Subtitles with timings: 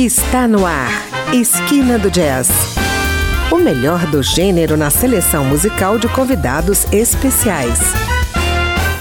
[0.00, 0.90] Está no ar.
[1.30, 2.48] Esquina do Jazz.
[3.52, 7.78] O melhor do gênero na seleção musical de convidados especiais.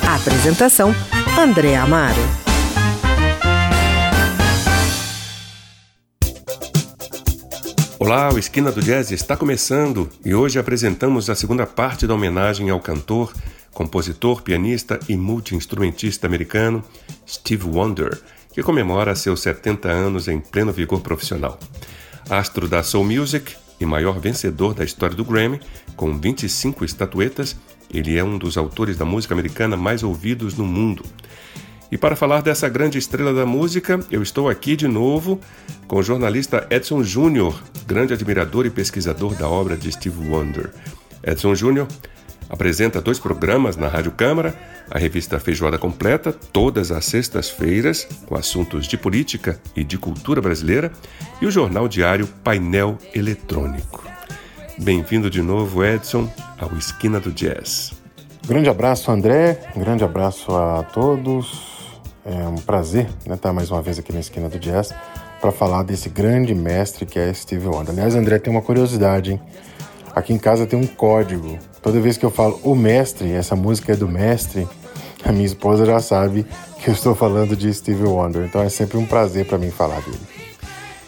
[0.06, 0.94] Apresentação:
[1.40, 2.20] André Amaro.
[7.98, 12.70] Olá, o Esquina do Jazz está começando e hoje apresentamos a segunda parte da homenagem
[12.72, 13.32] ao cantor,
[13.74, 16.84] compositor, pianista e multiinstrumentista americano
[17.26, 18.22] Steve Wonder
[18.54, 21.60] que comemora seus 70 anos em pleno vigor profissional.
[22.30, 25.60] Astro da Soul Music e maior vencedor da história do Grammy,
[25.96, 27.56] com 25 estatuetas,
[27.92, 31.04] ele é um dos autores da música americana mais ouvidos no mundo.
[31.92, 35.40] E para falar dessa grande estrela da música, eu estou aqui de novo
[35.88, 40.72] com o jornalista Edson Júnior, grande admirador e pesquisador da obra de Steve Wonder.
[41.24, 41.88] Edson Júnior
[42.50, 44.56] Apresenta dois programas na Rádio Câmara,
[44.90, 50.92] a revista Feijoada Completa, todas as sextas-feiras, com assuntos de política e de cultura brasileira,
[51.40, 54.04] e o jornal diário Painel Eletrônico.
[54.80, 57.94] Bem-vindo de novo, Edson, ao Esquina do Jazz.
[58.48, 59.60] Grande abraço, André.
[59.76, 62.00] Grande abraço a todos.
[62.26, 64.92] É um prazer né, estar mais uma vez aqui na Esquina do Jazz
[65.40, 67.94] para falar desse grande mestre que é Steve Wonder.
[67.94, 69.42] Aliás, André, tem uma curiosidade, hein?
[70.20, 73.94] Aqui em casa tem um código Toda vez que eu falo o mestre, essa música
[73.94, 74.68] é do mestre,
[75.24, 76.46] a minha esposa já sabe
[76.84, 78.46] que eu estou falando de Stevie Wonder.
[78.46, 80.20] Então é sempre um prazer para mim falar dele.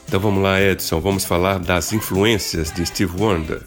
[0.07, 3.61] Então vamos lá, Edson, vamos falar das influências de Steve Wonder.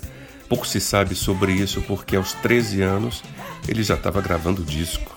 [0.49, 3.23] Pouco se sabe sobre isso porque aos 13 anos
[3.69, 5.15] ele já estava gravando disco.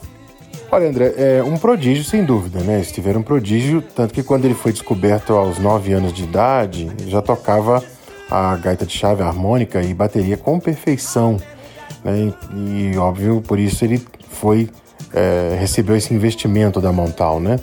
[0.69, 2.83] Olha, André, é um prodígio sem dúvida, né?
[2.83, 6.91] Steve era um prodígio, tanto que quando ele foi descoberto aos 9 anos de idade,
[7.07, 7.81] já tocava
[8.29, 11.37] a gaita de chave harmônica e bateria com perfeição.
[12.03, 12.33] Né?
[12.53, 14.69] E, óbvio, por isso ele foi
[15.13, 17.59] é, recebeu esse investimento da Montal, né?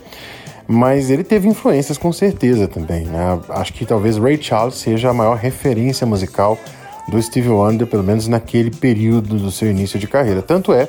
[0.67, 3.39] Mas ele teve influências com certeza também, né?
[3.51, 6.59] Acho que talvez Ray Charles seja a maior referência musical
[7.07, 10.41] do Steve Wonder, pelo menos naquele período do seu início de carreira.
[10.41, 10.89] Tanto é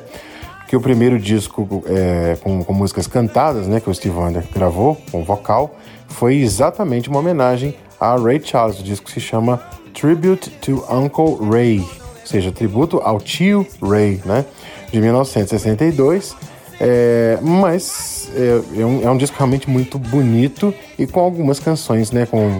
[0.67, 4.97] que o primeiro disco é, com, com, músicas cantadas, né, que o Steve Wonder gravou
[5.11, 5.75] com vocal,
[6.07, 8.79] foi exatamente uma homenagem a Ray Charles.
[8.79, 9.61] O disco se chama
[9.93, 11.85] Tribute to Uncle Ray
[12.25, 14.43] ou seja, tributo ao tio Ray, né,
[14.91, 16.35] de 1962.
[16.81, 22.11] É, mas é, é, um, é, um, disco realmente muito bonito e com algumas canções,
[22.11, 22.59] né, com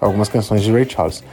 [0.00, 1.24] algumas canções de Ray Charles.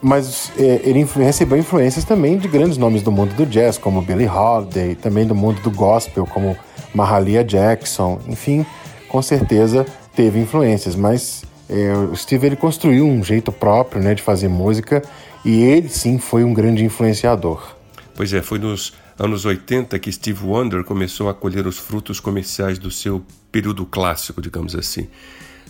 [0.00, 4.28] Mas é, ele recebeu influências também de grandes nomes do mundo do jazz, como Billie
[4.28, 6.56] Holiday, também do mundo do gospel, como
[6.94, 8.64] Mahalia Jackson, enfim,
[9.08, 11.42] com certeza teve influências, mas
[11.72, 15.04] é, o Steve ele construiu um jeito próprio né, de fazer música
[15.44, 17.76] e ele sim foi um grande influenciador.
[18.16, 22.76] Pois é, foi nos anos 80 que Steve Wonder começou a colher os frutos comerciais
[22.76, 23.22] do seu
[23.52, 25.06] período clássico, digamos assim.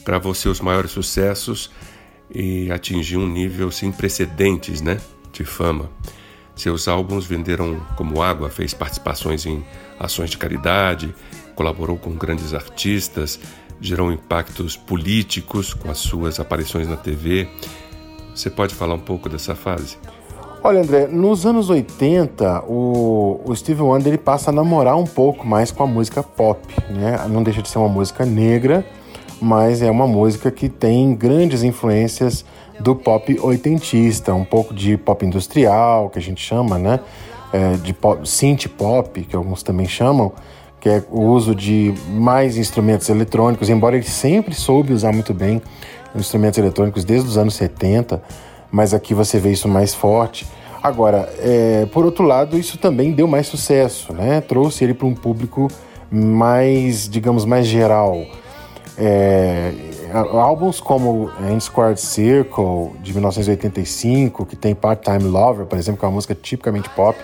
[0.03, 1.71] Gravou seus maiores sucessos
[2.35, 4.99] e atingiu um nível sem precedentes né,
[5.31, 5.91] de fama.
[6.57, 9.63] Seus álbuns venderam como água, fez participações em
[9.99, 11.15] ações de caridade,
[11.55, 13.39] colaborou com grandes artistas,
[13.81, 17.49] gerou impactos políticos com as suas aparições na TV
[18.35, 19.99] você pode falar um pouco dessa fase?
[20.63, 25.47] Olha, André, nos anos 80, o, o Steve Wonder ele passa a namorar um pouco
[25.47, 26.61] mais com a música pop,
[26.91, 27.19] né?
[27.29, 28.85] Não deixa de ser uma música negra,
[29.41, 32.45] mas é uma música que tem grandes influências
[32.79, 37.01] do pop oitentista, um pouco de pop industrial, que a gente chama, né?
[37.53, 40.33] É, de pop, synth pop, que alguns também chamam,
[40.81, 45.61] que é o uso de mais instrumentos eletrônicos, embora ele sempre soube usar muito bem
[46.15, 48.23] instrumentos eletrônicos desde os anos 70,
[48.73, 50.47] mas aqui você vê isso mais forte.
[50.83, 54.41] Agora, é, por outro lado, isso também deu mais sucesso, né?
[54.41, 55.69] Trouxe ele para um público
[56.11, 58.25] mais, digamos, mais geral.
[58.97, 59.73] É,
[60.13, 66.09] álbuns como End Squared Circle, de 1985, que tem Part-Time Lover, por exemplo, que é
[66.09, 67.19] uma música tipicamente pop,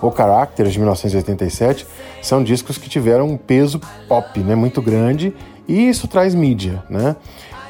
[0.00, 1.86] ou Characters, de 1987,
[2.22, 5.34] são discos que tiveram um peso pop né, muito grande
[5.66, 7.16] e isso traz mídia, né?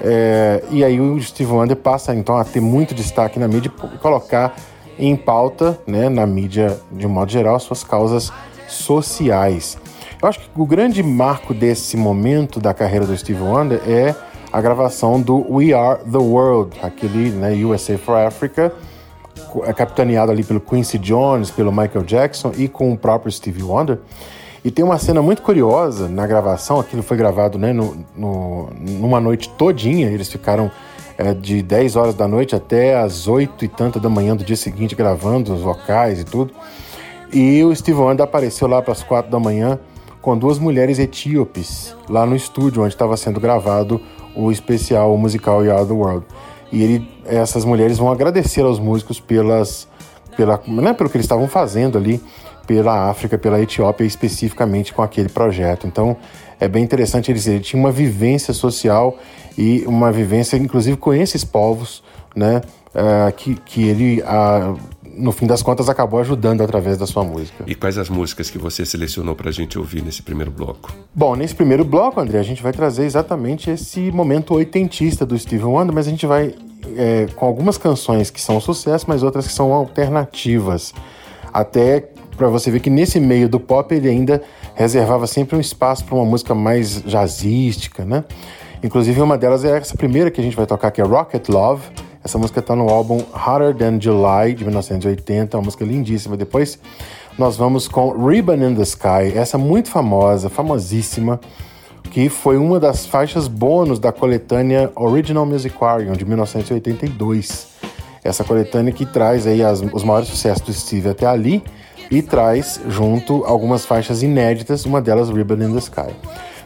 [0.00, 3.98] É, e aí o Steve Wonder passa então a ter muito destaque na mídia e
[3.98, 4.54] colocar
[4.96, 8.32] em pauta, né, na mídia de um modo geral, suas causas
[8.69, 9.76] sociais.
[10.20, 14.14] Eu acho que o grande marco desse momento da carreira do Steve Wonder é
[14.52, 18.72] a gravação do We Are the World, aquele né, USA for Africa,
[19.76, 23.99] capitaneado ali pelo Quincy Jones, pelo Michael Jackson e com o próprio Steve Wonder.
[24.64, 29.20] E tem uma cena muito curiosa na gravação, aquilo foi gravado né, no, no numa
[29.20, 30.70] noite todinha, eles ficaram
[31.17, 34.56] é, de 10 horas da noite até as 8 e tanta da manhã do dia
[34.56, 36.52] seguinte gravando os vocais e tudo.
[37.32, 39.79] E o Steve Wonder apareceu lá para as 4 da manhã
[40.20, 44.00] com duas mulheres etíopes lá no estúdio onde estava sendo gravado
[44.34, 46.26] o especial musical You Are the World.
[46.70, 49.88] E ele, essas mulheres vão agradecer aos músicos pelas,
[50.37, 52.20] pela, né, pelo que eles estavam fazendo ali
[52.67, 55.87] pela África, pela Etiópia especificamente com aquele projeto.
[55.87, 56.17] Então
[56.61, 59.17] é bem interessante ele dizer, ele tinha uma vivência social
[59.56, 62.03] e uma vivência inclusive com esses povos,
[62.37, 62.61] né,
[62.94, 64.79] uh, que, que ele uh,
[65.19, 67.65] no fim das contas, acabou ajudando através da sua música.
[67.67, 70.93] E quais as músicas que você selecionou para a gente ouvir nesse primeiro bloco?
[71.15, 75.65] Bom, nesse primeiro bloco, André, a gente vai trazer exatamente esse momento oitentista do Steve
[75.65, 76.55] Wonder, mas a gente vai
[76.97, 80.94] é, com algumas canções que são sucesso, mas outras que são alternativas.
[81.53, 84.41] Até para você ver que nesse meio do pop ele ainda
[84.75, 88.25] reservava sempre um espaço para uma música mais jazzística, né?
[88.82, 91.82] Inclusive uma delas é essa primeira que a gente vai tocar, que é Rocket Love
[92.25, 96.37] essa música está no álbum Hotter Than July, de 1980, uma música lindíssima.
[96.37, 96.79] Depois
[97.38, 101.41] nós vamos com Ribbon in the Sky, essa muito famosa, famosíssima,
[102.11, 107.69] que foi uma das faixas bônus da coletânea Original Musicarium, de 1982.
[108.25, 111.62] Essa coletânea que traz aí as, os maiores sucessos do Steve até ali
[112.11, 116.12] e traz junto algumas faixas inéditas, uma delas Ribbon in the Sky.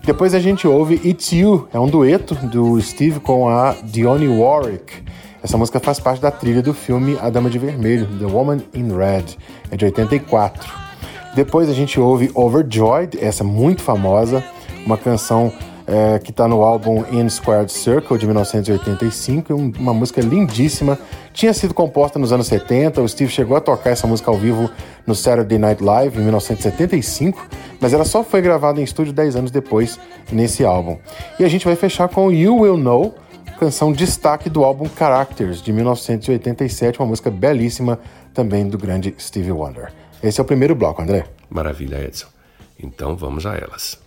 [0.05, 5.03] Depois a gente ouve It's You, é um dueto do Steve com a Dionne Warwick.
[5.43, 8.97] Essa música faz parte da trilha do filme A Dama de Vermelho, The Woman in
[8.97, 9.37] Red,
[9.71, 10.73] é de 84.
[11.35, 14.44] Depois a gente ouve Overjoyed, essa muito famosa,
[14.87, 15.53] uma canção
[15.85, 20.97] é, que está no álbum In Squared Circle de 1985, uma música lindíssima.
[21.33, 24.71] Tinha sido composta nos anos 70, o Steve chegou a tocar essa música ao vivo
[25.05, 27.49] no Saturday Night Live em 1975,
[27.81, 29.99] mas ela só foi gravada em estúdio 10 anos depois
[30.31, 30.99] nesse álbum.
[31.41, 33.15] E a gente vai fechar com You Will Know,
[33.62, 37.97] canção destaque do álbum Characters, de 1987, uma música belíssima
[38.35, 39.93] também do grande Stevie Wonder.
[40.20, 41.26] Esse é o primeiro bloco, André.
[41.49, 42.26] Maravilha, Edson.
[42.76, 44.02] Então vamos a elas.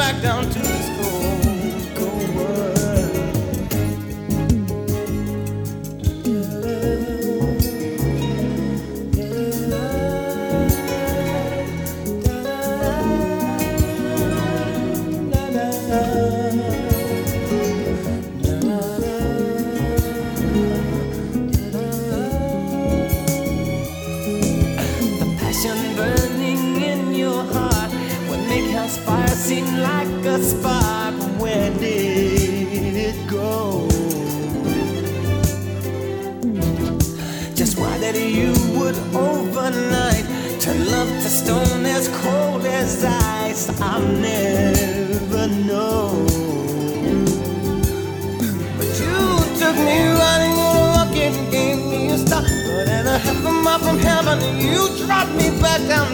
[0.00, 0.89] back down to the
[43.78, 46.26] i never know.
[48.76, 49.20] But you
[49.60, 49.98] took me
[51.50, 52.18] gave me a.
[52.18, 56.09] But at a half a mile from heaven, you dropped me back down.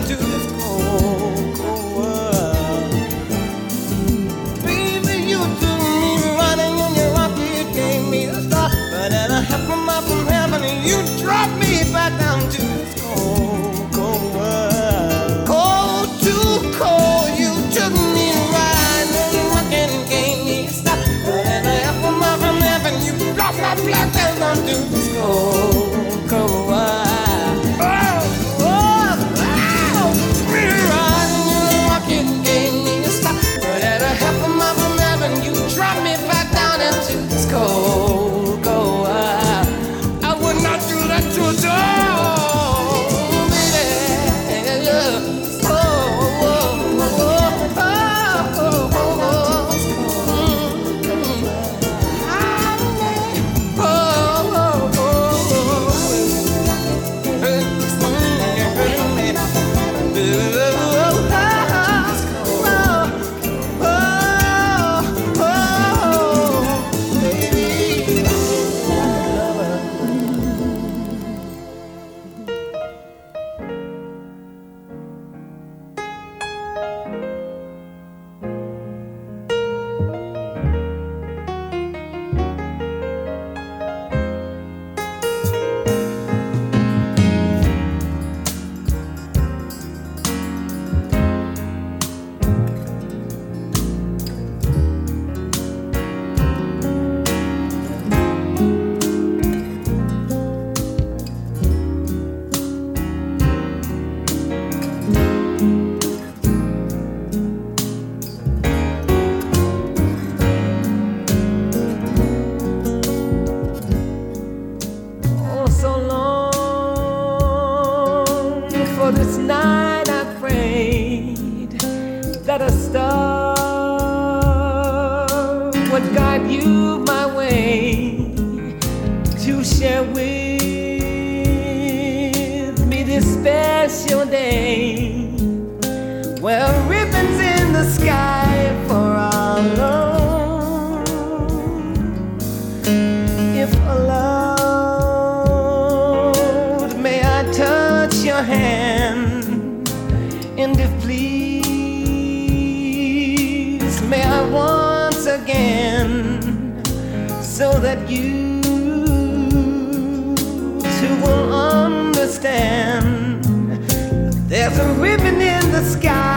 [164.69, 166.36] There's a ribbon in the sky.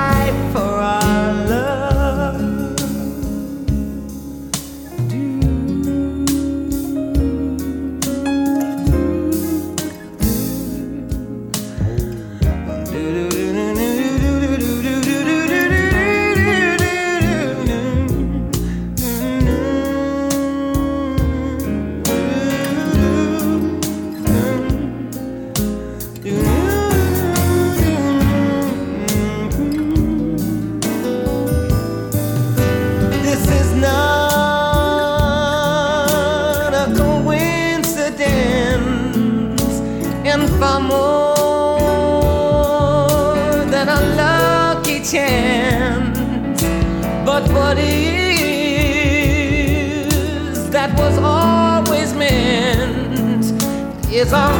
[54.32, 54.59] maison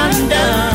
[0.00, 0.69] undone.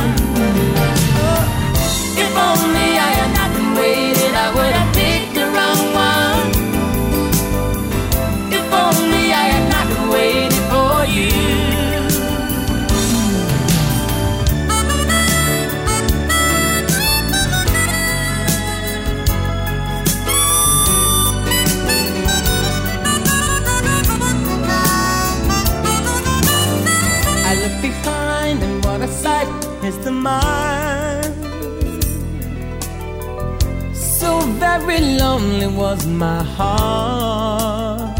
[35.65, 38.19] it was my heart.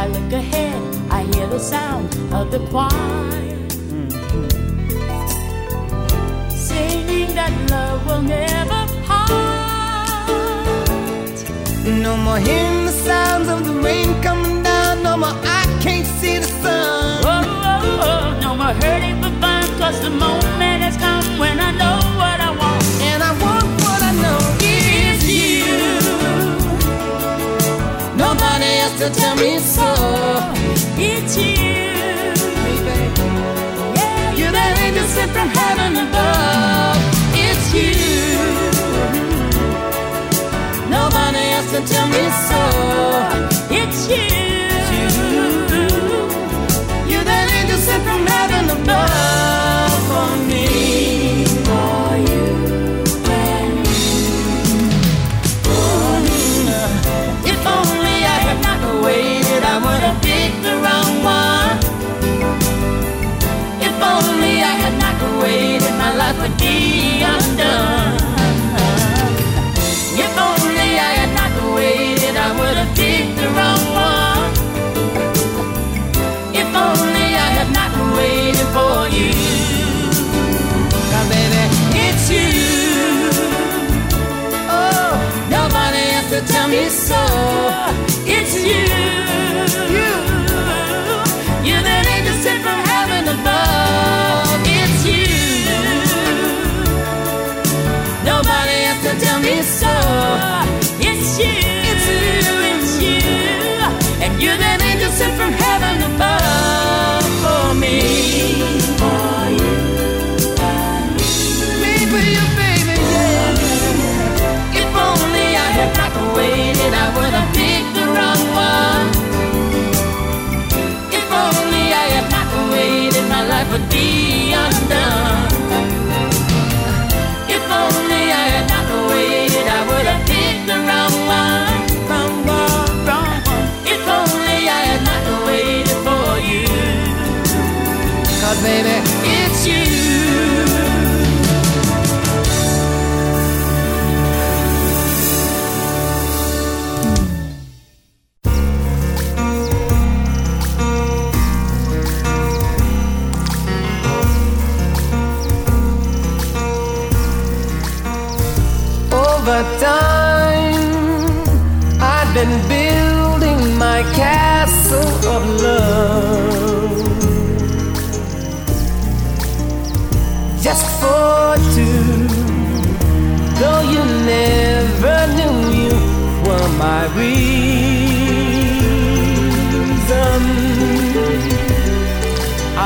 [0.00, 2.90] I look ahead, I hear the sound of the choir.
[6.50, 9.38] Singing that love will never part.
[12.06, 15.02] No more hearing the sounds of the rain coming down.
[15.02, 17.24] No more I can't see the sun.
[17.24, 18.40] Oh, oh, oh.
[18.44, 22.39] No more hurting for fun, cause the moment has come when I know what
[29.12, 29.88] tell me so.
[30.96, 31.52] It's you.
[33.96, 36.98] Yeah, you're that angel sent from heaven above.
[37.34, 37.92] It's you.
[40.90, 42.62] Nobody else can tell me so.
[43.80, 44.28] It's you.
[47.10, 49.29] You're that angel sent from heaven above.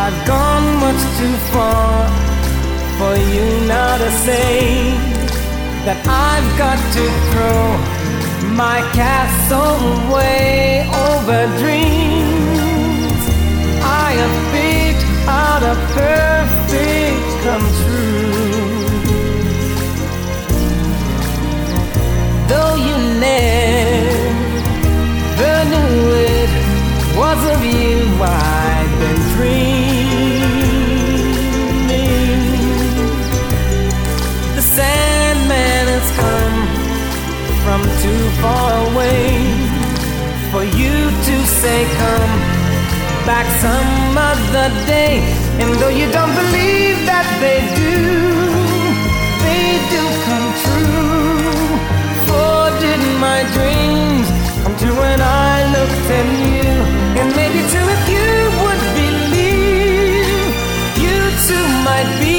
[0.07, 2.07] I've gone much too far
[2.99, 4.93] for you now to say
[5.87, 7.64] that I've got to throw
[8.53, 13.17] my castle away over dreams.
[13.81, 18.29] I have picked out a perfect come true.
[22.51, 23.64] Though you never
[25.73, 25.97] knew
[26.29, 26.51] it
[27.17, 29.84] was of you I've been dreaming.
[38.05, 39.25] Too far away
[40.53, 40.95] for you
[41.27, 42.33] to say come
[43.31, 45.14] back some other day.
[45.61, 47.97] And though you don't believe that they do,
[49.47, 51.49] they do come true.
[52.29, 54.29] For did my dreams
[54.62, 56.73] come true when I looked at you?
[57.21, 60.53] And maybe too if you would believe,
[61.05, 62.38] you too might be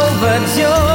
[0.00, 0.85] overjoyed,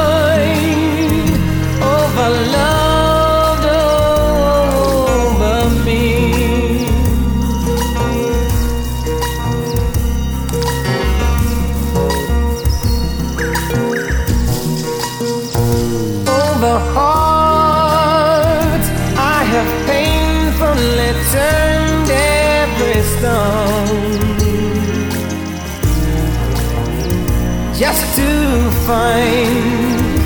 [28.86, 30.18] find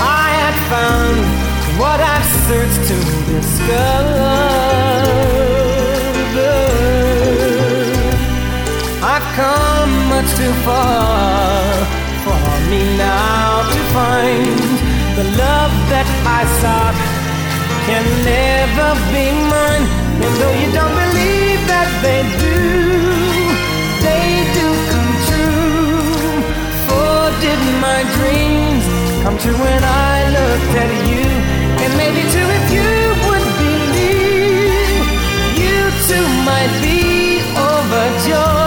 [0.00, 1.20] I had found
[1.80, 2.98] what I've searched to
[3.30, 4.30] discover.
[9.12, 11.70] I've come much too far
[12.24, 14.58] for me now to find
[15.18, 16.98] the love that I sought
[17.86, 19.86] can never be mine.
[20.24, 22.49] And though you don't believe that they do,
[29.30, 31.24] come true when I looked at you?
[31.82, 32.90] And maybe too if you
[33.26, 35.06] would believe,
[35.62, 38.59] you too might be overjoyed,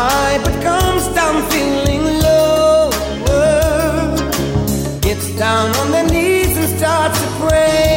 [0.00, 2.90] high, but comes down feeling low
[5.00, 7.89] gets down on their knees and starts to pray.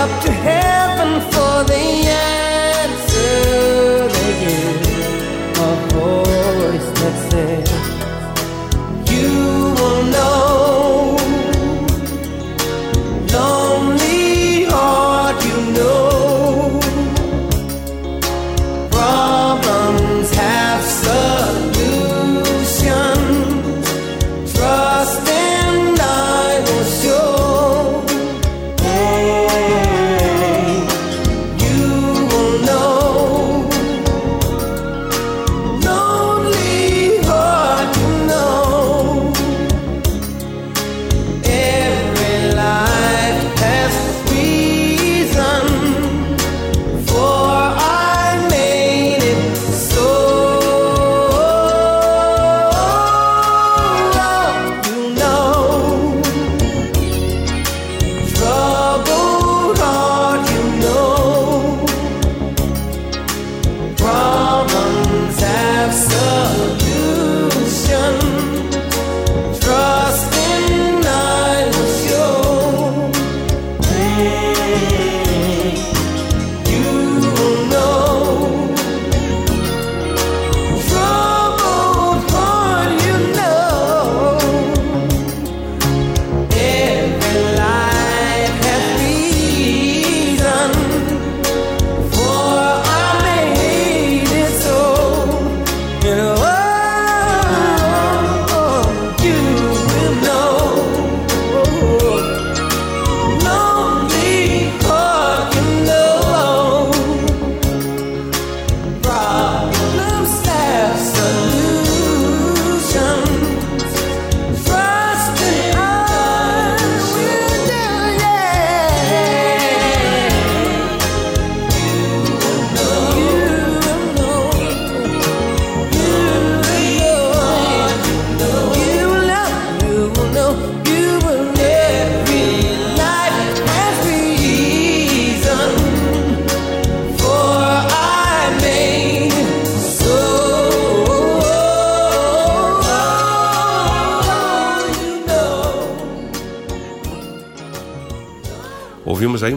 [0.00, 0.39] up to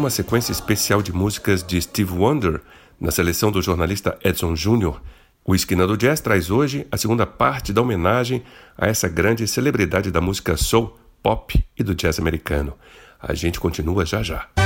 [0.04, 2.60] uma sequência especial de músicas de Steve Wonder,
[3.00, 5.02] na seleção do jornalista Edson Júnior.
[5.46, 8.44] O Esquina do Jazz traz hoje a segunda parte da homenagem
[8.78, 12.74] a essa grande celebridade da música soul, pop e do jazz americano.
[13.18, 14.63] A gente continua já já.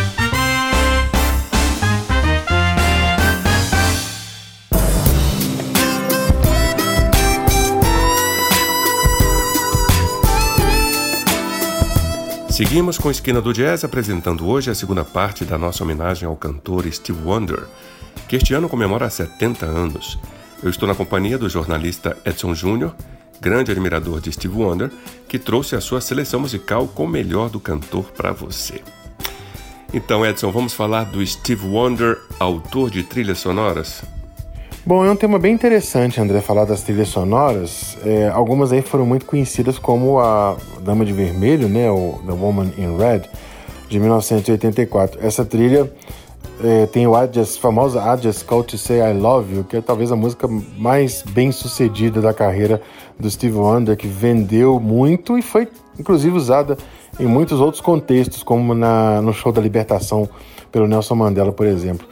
[12.57, 16.91] Seguimos com Esquina do Jazz apresentando hoje a segunda parte da nossa homenagem ao cantor
[16.91, 17.67] Steve Wonder,
[18.27, 20.17] que este ano comemora 70 anos.
[20.63, 22.95] Eu estou na companhia do jornalista Edson Júnior,
[23.39, 24.89] grande admirador de Steve Wonder,
[25.29, 28.81] que trouxe a sua seleção musical com o melhor do cantor para você.
[29.93, 34.01] Então, Edson, vamos falar do Steve Wonder, autor de trilhas sonoras?
[34.87, 37.97] Bom, é um tema bem interessante, André, falar das trilhas sonoras.
[38.05, 42.71] É, algumas aí foram muito conhecidas como a Dama de Vermelho, né, o The Woman
[42.77, 43.23] in Red,
[43.89, 45.19] de 1984.
[45.21, 45.91] Essa trilha
[46.63, 47.27] é, tem o I
[47.59, 50.47] famosa I Call to Say I Love You, que é talvez a música
[50.77, 52.81] mais bem sucedida da carreira
[53.19, 55.67] do Steve Wonder, que vendeu muito e foi
[55.99, 56.77] inclusive usada
[57.19, 60.29] em muitos outros contextos, como na, no show da libertação
[60.71, 62.07] pelo Nelson Mandela, por exemplo.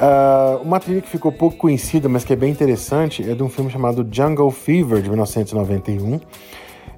[0.00, 3.50] Uh, uma trilha que ficou pouco conhecida, mas que é bem interessante, é de um
[3.50, 6.18] filme chamado Jungle Fever, de 1991.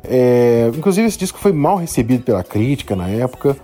[0.05, 3.57] É, inclusive, esse disco foi mal recebido pela crítica na época.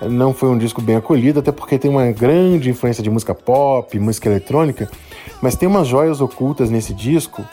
[0.00, 3.98] Não foi um disco bem acolhido, até porque tem uma grande influência de música pop,
[3.98, 4.88] música eletrônica.
[5.42, 7.44] Mas tem umas joias ocultas nesse disco,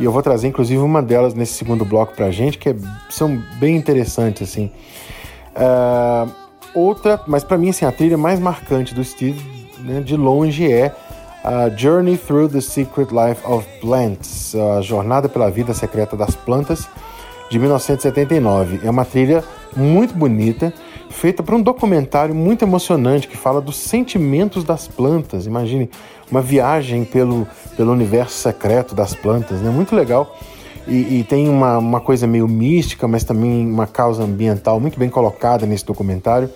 [0.00, 2.76] e eu vou trazer inclusive uma delas nesse segundo bloco pra gente, que é,
[3.08, 4.72] são bem interessantes, assim.
[5.54, 6.28] Uh,
[6.74, 10.94] outra, mas para mim, assim, a trilha mais marcante do Steve né, de longe é
[11.44, 16.88] a Journey Through the Secret Life of Plants, a Jornada pela Vida Secreta das Plantas,
[17.50, 18.80] de 1979.
[18.84, 19.42] É uma trilha
[19.76, 20.72] muito bonita,
[21.08, 25.46] feita para um documentário muito emocionante que fala dos sentimentos das plantas.
[25.46, 25.88] Imagine
[26.30, 29.70] uma viagem pelo, pelo universo secreto das plantas, né?
[29.70, 30.36] Muito legal.
[30.86, 35.10] E, e, tem uma, uma coisa meio mística, mas também uma causa ambiental muito bem
[35.10, 36.50] colocada nesse documentário.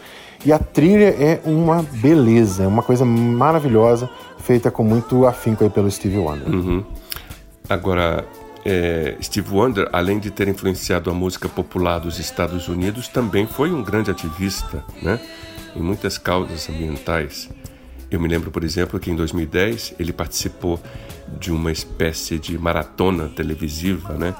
[0.44, 5.70] E a trilha é uma beleza, é uma coisa maravilhosa, feita com muito afinco aí
[5.70, 6.48] pelo Steve Wonder.
[6.48, 6.84] Uhum.
[7.68, 8.26] Agora,
[8.64, 13.72] é, Steve Wonder, além de ter influenciado a música popular dos Estados Unidos, também foi
[13.72, 15.20] um grande ativista, né?
[15.76, 17.48] Em muitas causas ambientais.
[18.10, 20.78] Eu me lembro, por exemplo, que em 2010 ele participou
[21.38, 24.34] de uma espécie de maratona televisiva, né?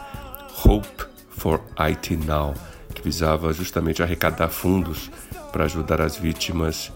[0.65, 2.55] Hope for IT Now,
[2.95, 5.11] que visava justamente arrecadar fundos
[5.53, 6.91] para ajudar as vítimas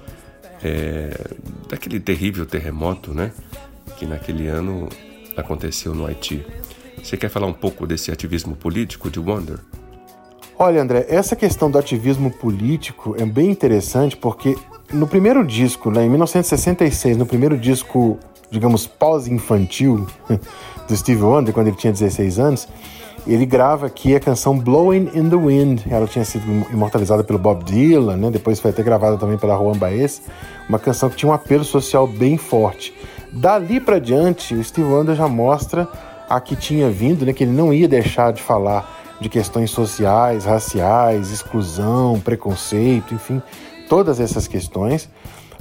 [0.64, 1.10] é,
[1.68, 3.30] daquele terrível terremoto, né?
[3.98, 4.88] Que naquele ano
[5.36, 6.44] aconteceu no Haiti.
[7.02, 9.58] Você quer falar um pouco desse ativismo político de Wonder?
[10.58, 14.56] Olha, André, essa questão do ativismo político é bem interessante porque
[14.92, 18.18] no primeiro disco, né, em 1966, no primeiro disco,
[18.50, 20.06] digamos, pós-infantil
[20.88, 22.68] do Steve Wonder, quando ele tinha 16 anos,
[23.26, 25.82] ele grava aqui a canção Blowing in the Wind.
[25.90, 28.30] Ela tinha sido imortalizada pelo Bob Dylan, né?
[28.30, 30.22] depois foi até gravada também pela Juan Baez.
[30.68, 32.94] Uma canção que tinha um apelo social bem forte.
[33.32, 35.88] Dali para diante, o Steve Wonder já mostra
[36.28, 37.32] a que tinha vindo, né?
[37.32, 43.42] que ele não ia deixar de falar de questões sociais, raciais, exclusão, preconceito, enfim,
[43.88, 45.08] todas essas questões.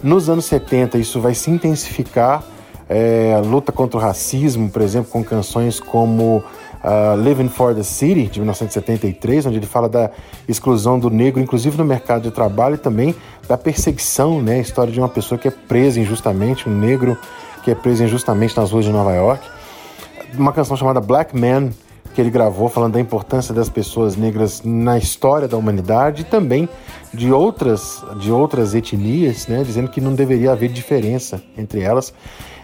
[0.03, 2.43] Nos anos 70, isso vai se intensificar.
[2.87, 6.43] É, luta contra o racismo, por exemplo, com canções como
[6.85, 10.11] uh, Living for the City, de 1973, onde ele fala da
[10.47, 13.15] exclusão do negro, inclusive no mercado de trabalho, e também
[13.47, 14.55] da perseguição, né?
[14.55, 17.17] A história de uma pessoa que é presa injustamente, um negro
[17.63, 19.43] que é preso injustamente nas ruas de Nova York.
[20.35, 21.71] Uma canção chamada Black Man,
[22.13, 26.69] que ele gravou falando da importância das pessoas negras na história da humanidade e também
[27.13, 29.63] de outras, de outras etnias, né?
[29.63, 32.13] Dizendo que não deveria haver diferença entre elas.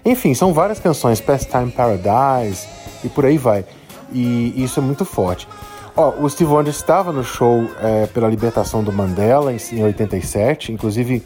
[0.06, 2.68] Enfim, são várias canções, Pastime Paradise
[3.04, 3.66] e por aí vai
[4.12, 5.48] e isso é muito forte.
[5.96, 10.72] Ó, o Steve Wonder estava no show é, pela libertação do Mandela em, em 87,
[10.72, 11.22] inclusive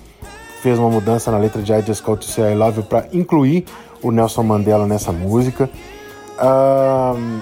[0.61, 3.07] fez uma mudança na letra de I Just Call to Say I Love You para
[3.13, 3.65] incluir
[4.01, 5.69] o Nelson Mandela nessa música.
[6.41, 7.41] Um,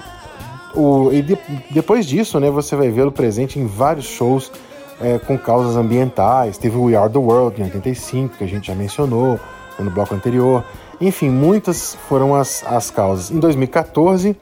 [0.74, 1.38] o, e de,
[1.70, 4.52] depois disso, né, você vai vê-lo presente em vários shows
[5.00, 6.58] é, com causas ambientais.
[6.58, 9.40] Teve We Are the World em 85, que a gente já mencionou
[9.78, 10.62] no bloco anterior.
[11.00, 13.30] Enfim, muitas foram as, as causas.
[13.30, 14.36] Em 2014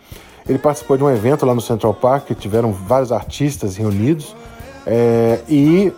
[0.48, 4.34] ele participou de um evento lá no Central Park, que tiveram vários artistas reunidos,
[4.86, 5.92] é, e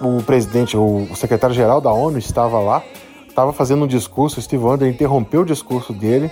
[0.00, 2.82] o presidente, o, o secretário-geral da ONU estava lá,
[3.28, 6.30] estava fazendo um discurso, Steve Wonder interrompeu o discurso dele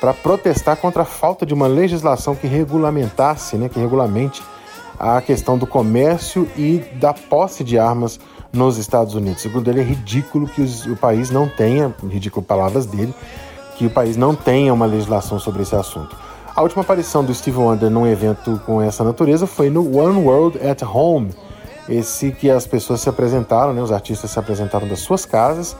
[0.00, 4.42] para protestar contra a falta de uma legislação que regulamentasse, né, que regulamente
[4.98, 8.18] a questão do comércio e da posse de armas
[8.52, 9.40] nos Estados Unidos.
[9.40, 13.14] Segundo ele, é ridículo que os, o país não tenha, ridículo palavras dele,
[13.76, 16.16] que o país não tenha uma legislação sobre esse assunto.
[16.54, 20.58] A última aparição do Steve Wonder num evento com essa natureza foi no One World
[20.58, 21.30] at Home,
[21.88, 25.74] esse que as pessoas se apresentaram, né, os artistas se apresentaram das suas casas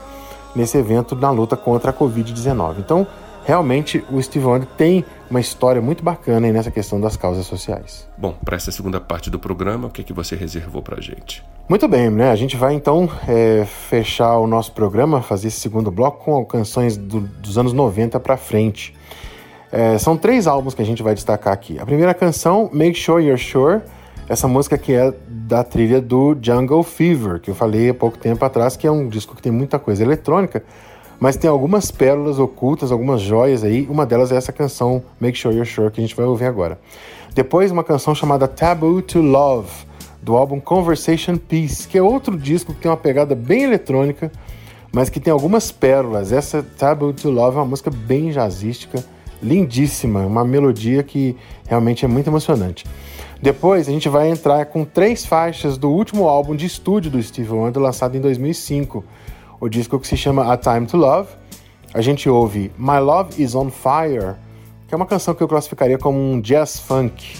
[0.55, 2.79] nesse evento na luta contra a Covid-19.
[2.79, 3.05] Então,
[3.45, 8.09] realmente, o Steve Wonder tem uma história muito bacana nessa questão das causas sociais.
[8.17, 11.01] Bom, para essa segunda parte do programa, o que, é que você reservou para a
[11.01, 11.43] gente?
[11.69, 12.31] Muito bem, né?
[12.31, 16.97] A gente vai então é, fechar o nosso programa, fazer esse segundo bloco com canções
[16.97, 18.95] do, dos anos 90 para frente.
[19.75, 21.79] É, são três álbuns que a gente vai destacar aqui.
[21.79, 23.81] A primeira canção, Make Sure You're Sure,
[24.29, 28.45] essa música que é da trilha do Jungle Fever, que eu falei há pouco tempo
[28.45, 30.63] atrás, que é um disco que tem muita coisa eletrônica,
[31.19, 33.87] mas tem algumas pérolas ocultas, algumas joias aí.
[33.89, 36.79] Uma delas é essa canção Make Sure You're Sure que a gente vai ouvir agora.
[37.33, 39.71] Depois, uma canção chamada Taboo to Love,
[40.21, 44.31] do álbum Conversation Peace, que é outro disco que tem uma pegada bem eletrônica,
[44.91, 46.31] mas que tem algumas pérolas.
[46.31, 49.03] Essa Taboo to Love é uma música bem jazzística,
[49.43, 51.35] lindíssima, uma melodia que
[51.67, 52.85] realmente é muito emocionante.
[53.41, 57.51] Depois a gente vai entrar com três faixas do último álbum de estúdio do Steve
[57.51, 59.03] Wonder, lançado em 2005
[59.59, 61.29] o disco que se chama A Time to Love.
[61.93, 64.35] A gente ouve My Love Is on Fire,
[64.87, 67.37] que é uma canção que eu classificaria como um jazz funk,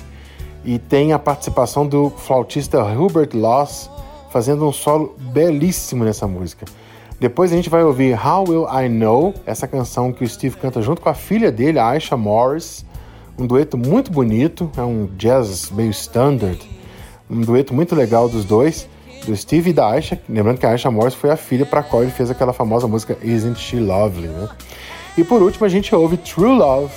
[0.65, 3.89] e tem a participação do flautista Hubert Loss
[4.29, 6.65] fazendo um solo belíssimo nessa música.
[7.24, 10.82] Depois a gente vai ouvir How Will I Know, essa canção que o Steve canta
[10.82, 12.86] junto com a filha dele, a Aisha Morris,
[13.39, 16.59] um dueto muito bonito, é um jazz meio standard,
[17.30, 18.89] um dueto muito legal dos dois
[19.26, 20.21] do Steve e da Aisha.
[20.28, 22.89] Lembrando que a Aisha Morris foi a filha para a qual ele fez aquela famosa
[22.89, 24.49] música Isn't She Lovely, né?
[25.17, 26.93] E por último a gente ouve True Love,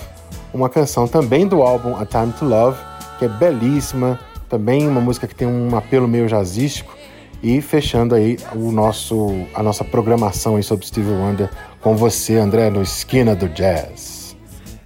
[0.53, 2.77] uma canção também do álbum A Time to Love,
[3.20, 4.18] que é belíssima,
[4.49, 6.95] também uma música que tem um apelo meio jazzístico.
[7.47, 11.49] E fechando aí o nosso, a nossa programação aí sobre Steve Wonder
[11.80, 14.36] com você, André, no Esquina do Jazz.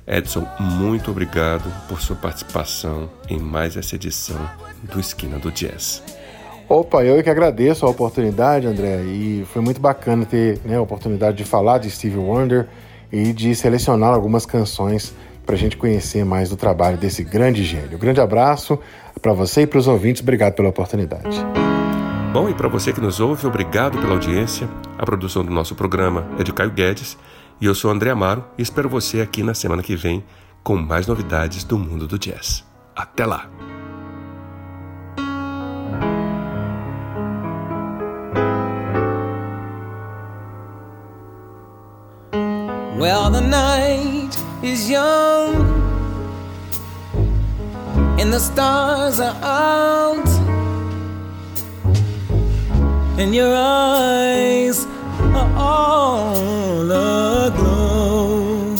[0.06, 4.36] Edson, muito obrigado por sua participação em mais essa edição
[4.82, 6.02] do Esquina do Jazz.
[6.68, 11.38] Opa, eu que agradeço a oportunidade, André, e foi muito bacana ter né, a oportunidade
[11.38, 12.68] de falar de Steve Wonder
[13.11, 15.14] e de selecionar algumas canções
[15.46, 17.96] para a gente conhecer mais do trabalho desse grande gênio.
[17.96, 18.78] Um grande abraço
[19.22, 21.42] para você e para os ouvintes, obrigado pela oportunidade.
[22.33, 24.68] Bom, e para você que nos ouve, obrigado pela audiência.
[24.97, 27.18] A produção do nosso programa é de Caio Guedes
[27.61, 30.22] e eu sou André Amaro e espero você aqui na semana que vem
[30.62, 32.64] com mais novidades do mundo do jazz.
[32.95, 33.51] Até lá!
[42.97, 45.57] Well, the night is young
[48.20, 50.28] and the stars are out,
[53.20, 54.86] and your eyes
[55.34, 58.74] are all aglow,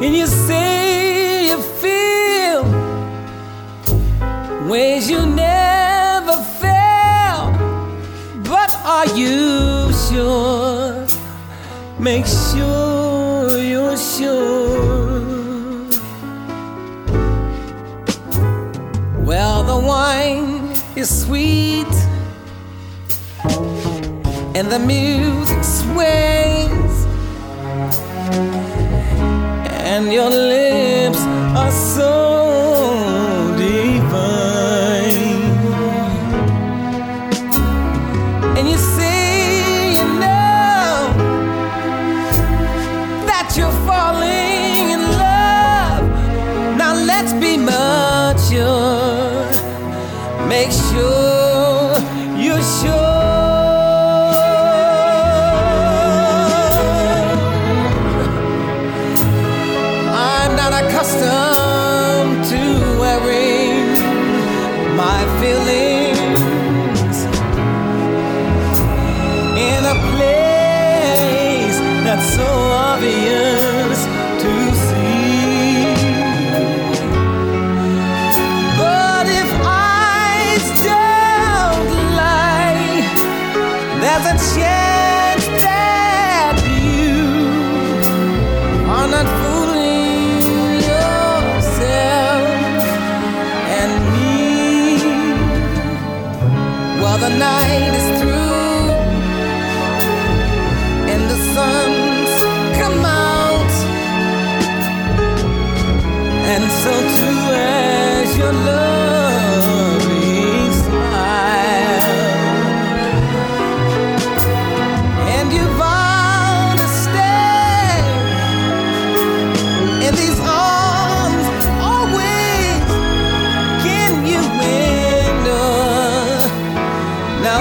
[0.00, 2.64] and you say you feel
[4.70, 7.52] ways you never felt,
[8.48, 11.06] but are you sure?
[11.98, 14.91] Make sure you're sure.
[21.02, 21.94] Is sweet.
[24.54, 26.94] And the music sways,
[29.94, 31.18] and your lips
[31.56, 32.21] are so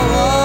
[0.01, 0.40] power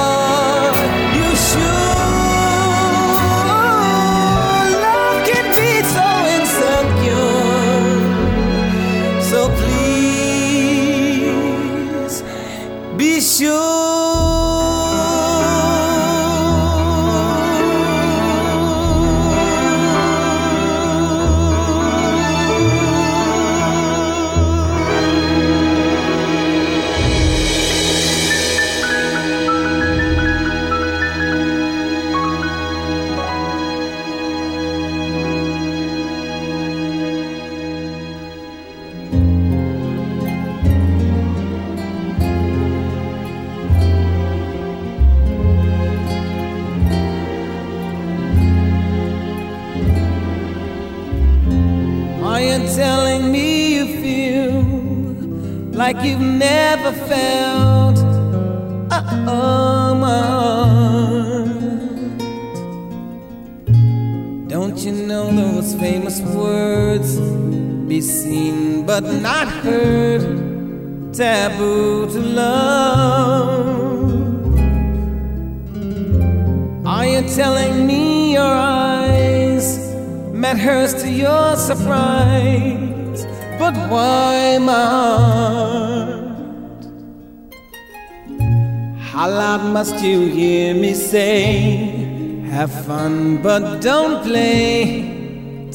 [91.17, 92.45] say?
[92.57, 93.15] Have fun,
[93.47, 94.69] but don't play.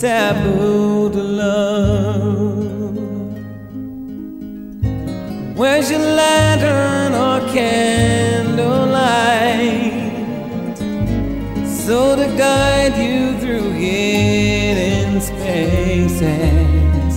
[0.04, 2.96] Taboo to love.
[5.60, 8.58] Where's your lantern or candlelight?
[11.86, 17.14] So to guide you through hidden spaces.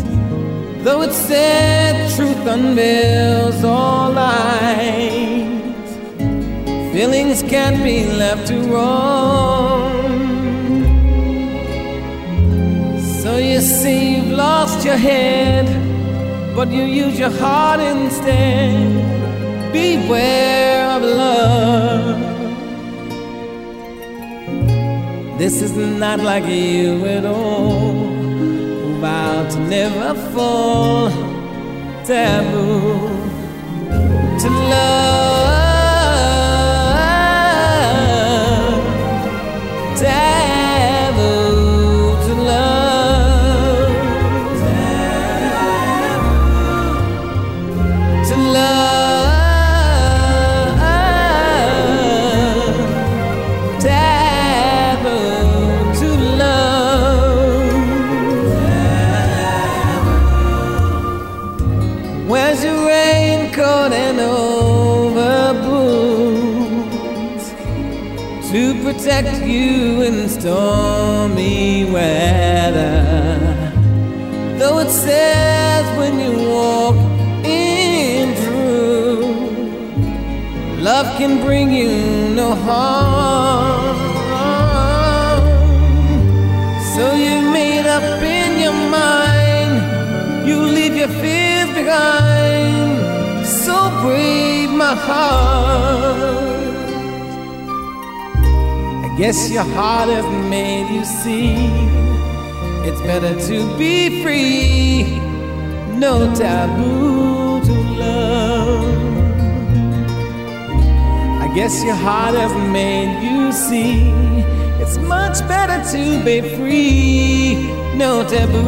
[0.85, 5.13] Though it said truth unveils all lies,
[6.95, 9.90] feelings can't be left to roam.
[13.20, 15.66] So you see, you've lost your head,
[16.55, 19.72] but you use your heart instead.
[19.72, 22.18] Beware of love.
[25.36, 27.95] This is not like you at all.
[29.01, 31.11] Vow to never fall.
[32.07, 33.09] Taboo
[34.42, 35.63] to love.
[70.45, 72.92] Stormy weather?
[74.59, 76.97] Though it says when you walk
[77.47, 79.99] in truth,
[80.82, 81.88] love can bring you
[82.40, 83.97] no harm.
[86.95, 93.47] So you made up in your mind, you leave your fears behind.
[93.47, 96.43] So brave, my heart.
[99.16, 101.54] Guess your heart has made you see.
[102.86, 105.04] It's better to be free,
[105.96, 108.84] no taboo to love.
[111.42, 114.10] I guess your heart has made you see.
[114.82, 117.54] It's much better to be free,
[117.96, 118.64] no taboo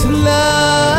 [0.00, 0.93] to love,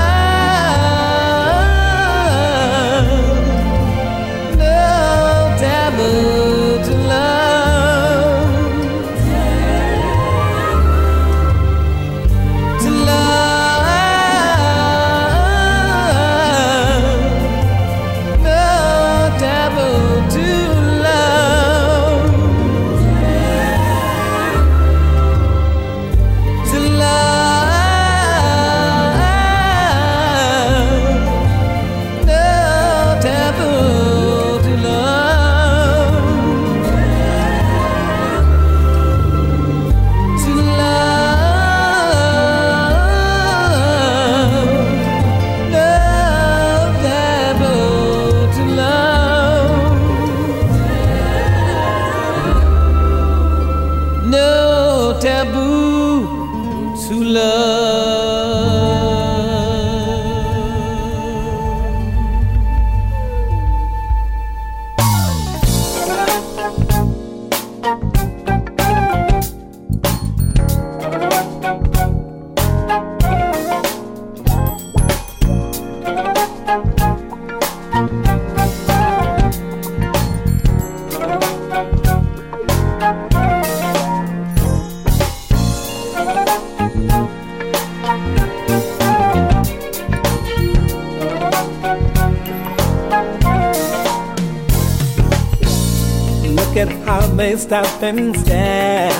[97.45, 99.11] they stop and stare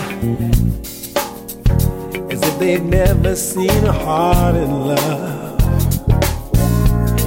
[2.33, 5.61] As if they've never seen a heart in love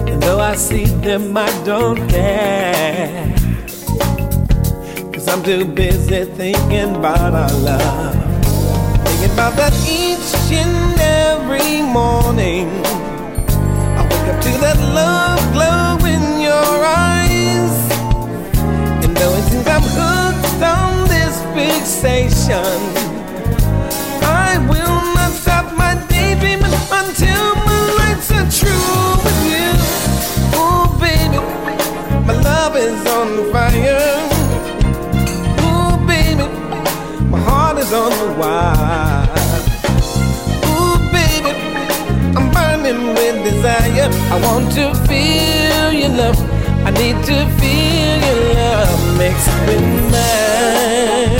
[0.08, 3.32] And though I see them, I don't care
[5.12, 8.16] Cause I'm too busy thinking about our love
[9.06, 12.68] Thinking about that each and every morning.
[13.98, 16.70] I wake up to that love glow in your
[17.06, 17.74] eyes.
[19.04, 20.27] And though it seems I'm hooked
[21.58, 22.78] fixation,
[24.22, 29.70] I will not stop my daydreaming until my lights are true with you.
[30.62, 31.38] Oh, baby,
[32.28, 34.06] my love is on fire.
[35.66, 36.46] Ooh, baby,
[37.32, 39.26] my heart is on the wire.
[40.70, 41.52] Ooh, baby,
[42.36, 44.08] I'm burning with desire.
[44.34, 46.38] I want to feel your love.
[46.86, 51.37] I need to feel your love mixed with mine.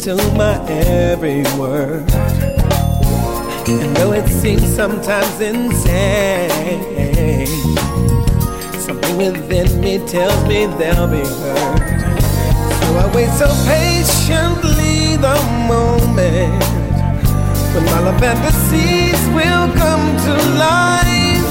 [0.00, 2.39] To my every word.
[3.70, 6.80] And though it seems sometimes insane,
[8.80, 12.10] something within me tells me they'll be heard.
[12.80, 15.36] So I wait so patiently the
[15.68, 16.64] moment
[17.72, 21.46] when my love fantasies will come to life.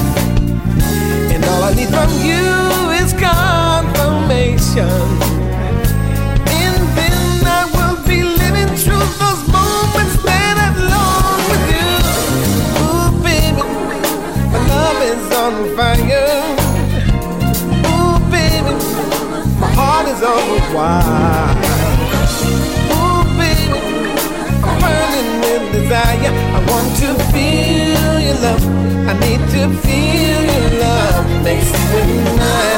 [1.32, 5.39] And all I need from you is confirmation.
[29.10, 32.69] I need to feel your love mixed with mine.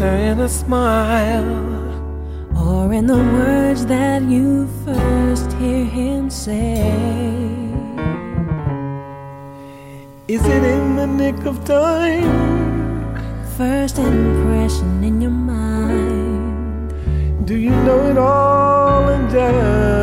[0.00, 1.44] answer in a smile
[2.56, 6.92] or in the words that you first hear him say.
[10.28, 12.30] Is it in the nick of time?
[13.56, 16.94] First impression in your mind.
[17.44, 19.97] Do you know it all and just?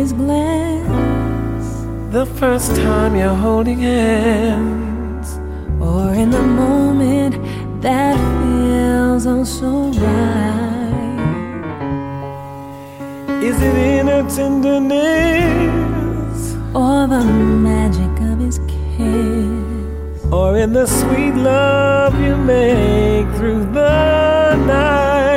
[0.00, 1.68] his glance.
[2.10, 5.28] The first time you're holding hands,
[5.78, 7.34] or in the moment
[7.82, 9.70] that feels all so
[10.06, 11.18] right.
[13.48, 14.80] Is it in a tenderness,
[16.74, 17.24] or the
[17.70, 25.29] magic of his kiss, or in the sweet love you make through the night?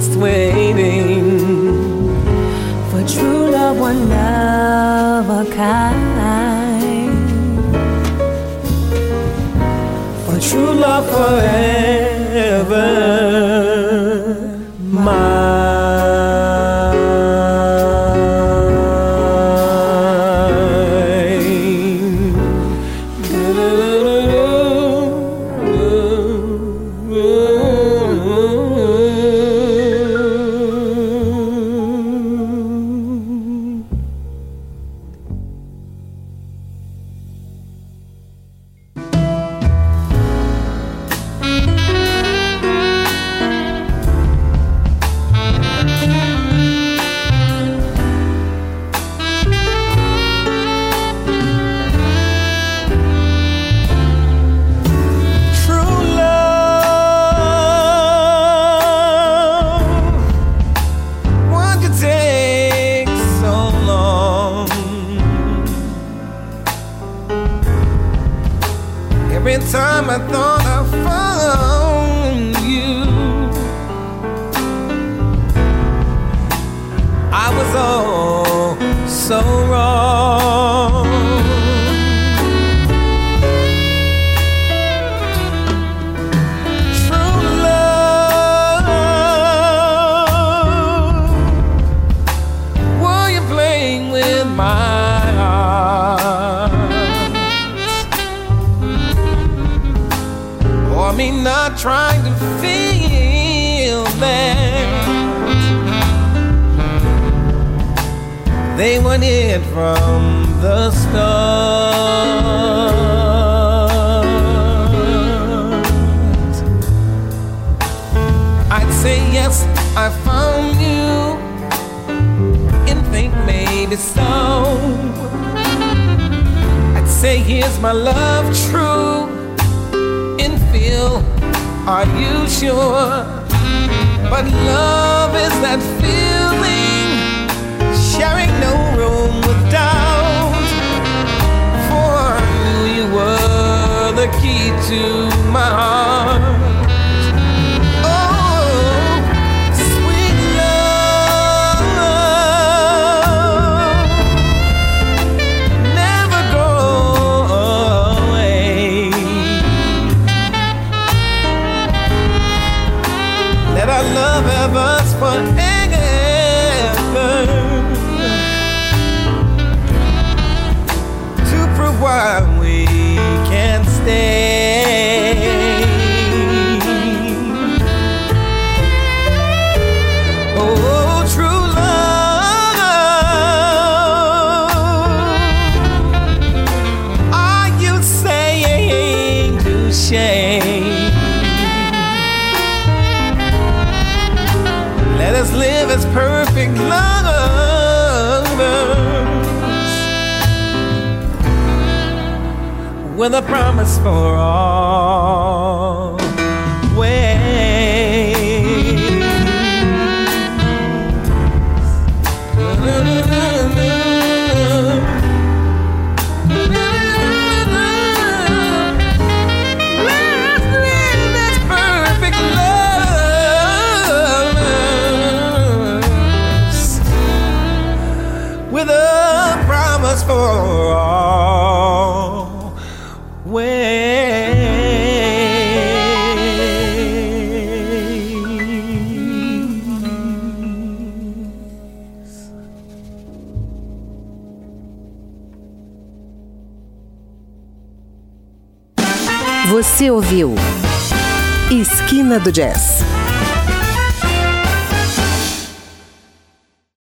[0.00, 0.57] just wait.